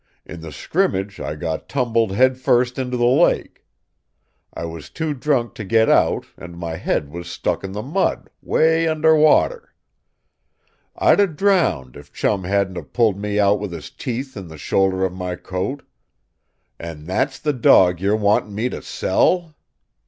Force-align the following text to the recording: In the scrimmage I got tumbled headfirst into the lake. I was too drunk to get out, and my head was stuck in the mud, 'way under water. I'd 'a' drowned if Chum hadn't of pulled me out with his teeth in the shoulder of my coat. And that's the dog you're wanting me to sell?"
In 0.25 0.41
the 0.41 0.51
scrimmage 0.51 1.19
I 1.19 1.35
got 1.35 1.69
tumbled 1.69 2.11
headfirst 2.13 2.79
into 2.79 2.97
the 2.97 3.05
lake. 3.05 3.63
I 4.51 4.65
was 4.65 4.89
too 4.89 5.13
drunk 5.13 5.53
to 5.53 5.63
get 5.63 5.89
out, 5.89 6.25
and 6.37 6.57
my 6.57 6.77
head 6.77 7.11
was 7.11 7.29
stuck 7.29 7.63
in 7.63 7.73
the 7.73 7.83
mud, 7.83 8.31
'way 8.41 8.87
under 8.87 9.15
water. 9.15 9.75
I'd 10.95 11.19
'a' 11.19 11.27
drowned 11.27 11.95
if 11.95 12.11
Chum 12.11 12.45
hadn't 12.45 12.77
of 12.77 12.93
pulled 12.93 13.19
me 13.19 13.39
out 13.39 13.59
with 13.59 13.71
his 13.71 13.91
teeth 13.91 14.35
in 14.35 14.47
the 14.47 14.57
shoulder 14.57 15.05
of 15.05 15.13
my 15.13 15.35
coat. 15.35 15.83
And 16.79 17.05
that's 17.05 17.37
the 17.37 17.53
dog 17.53 17.99
you're 18.01 18.15
wanting 18.15 18.55
me 18.55 18.69
to 18.69 18.81
sell?" 18.81 19.53